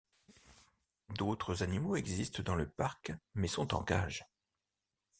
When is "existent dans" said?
1.95-2.55